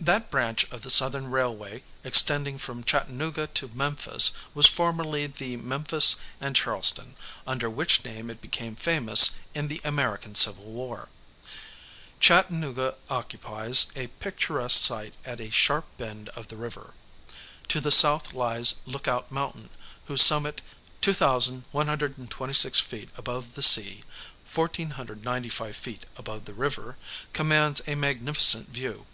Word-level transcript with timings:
That 0.00 0.30
branch 0.30 0.64
of 0.70 0.82
the 0.82 0.90
Southern 0.90 1.28
railway 1.28 1.82
extending 2.04 2.58
from 2.58 2.84
Chattanooga 2.84 3.48
to 3.48 3.66
Memphis 3.74 4.30
was 4.54 4.66
formerly 4.66 5.26
the 5.26 5.56
Memphis 5.56 6.16
& 6.40 6.54
Charleston, 6.54 7.16
under 7.44 7.68
which 7.68 8.04
name 8.04 8.30
it 8.30 8.40
became 8.40 8.76
famous 8.76 9.32
in 9.56 9.66
the 9.66 9.80
American 9.82 10.36
Civil 10.36 10.66
War. 10.66 11.08
Chattanooga 12.20 12.94
occupies 13.10 13.90
a 13.96 14.06
picturesque 14.06 14.84
site 14.84 15.14
at 15.24 15.40
a 15.40 15.50
sharp 15.50 15.86
bend 15.98 16.28
of 16.30 16.46
the 16.46 16.56
river. 16.56 16.94
To 17.66 17.80
the 17.80 17.90
south 17.90 18.32
lies 18.32 18.76
Lookout 18.86 19.32
Mountain, 19.32 19.70
whose 20.06 20.22
summit 20.22 20.62
(2126 21.00 22.80
ft. 22.80 23.08
above 23.16 23.54
the 23.56 23.62
sea; 23.62 24.02
1495 24.54 25.74
ft. 25.76 25.98
above 26.16 26.44
the 26.44 26.54
river) 26.54 26.96
commands 27.32 27.82
a 27.88 27.96
magnificent 27.96 28.68
view. 28.68 29.04